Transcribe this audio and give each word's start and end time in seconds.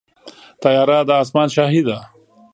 طیاره 0.63 0.97
د 1.07 1.09
اسمان 1.21 1.47
شاهي 1.55 1.81
ده. 1.87 1.97